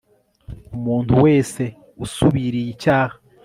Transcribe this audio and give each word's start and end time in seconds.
umuntu 0.77 1.11
wese 1.23 1.63
usubiriye 2.03 2.69
icyaha 2.75 3.15